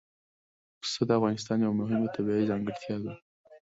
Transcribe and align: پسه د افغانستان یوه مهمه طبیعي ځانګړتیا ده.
پسه 0.81 1.01
د 1.07 1.09
افغانستان 1.19 1.57
یوه 1.59 1.75
مهمه 1.81 2.07
طبیعي 2.15 2.49
ځانګړتیا 2.51 2.95
ده. 3.03 3.13